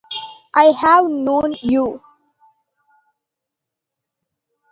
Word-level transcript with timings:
I 0.55 0.71
have 0.81 1.05
known 1.11 1.53
you. 1.61 2.01